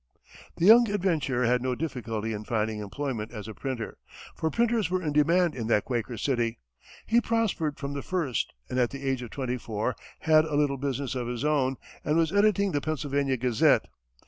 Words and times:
The 0.57 0.65
young 0.65 0.89
adventurer 0.89 1.45
had 1.45 1.61
no 1.61 1.75
difficulty 1.75 2.33
in 2.33 2.43
finding 2.43 2.79
employment 2.79 3.31
as 3.31 3.47
a 3.47 3.53
printer, 3.53 3.99
for 4.35 4.49
printers 4.49 4.89
were 4.89 5.03
in 5.03 5.13
demand 5.13 5.53
in 5.53 5.67
that 5.67 5.85
Quaker 5.85 6.17
city. 6.17 6.57
He 7.05 7.21
prospered 7.21 7.77
from 7.77 7.93
the 7.93 8.01
first, 8.01 8.51
and 8.67 8.79
at 8.79 8.89
the 8.89 9.03
age 9.07 9.21
of 9.21 9.29
twenty 9.29 9.57
four, 9.57 9.95
had 10.21 10.43
a 10.43 10.55
little 10.55 10.77
business 10.77 11.13
of 11.13 11.27
his 11.27 11.45
own, 11.45 11.75
and 12.03 12.17
was 12.17 12.33
editing 12.33 12.71
the 12.71 12.81
Pennsylvania 12.81 13.37
Gazette. 13.37 13.85